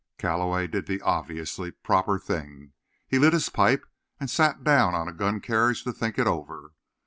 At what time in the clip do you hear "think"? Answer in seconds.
5.93-6.17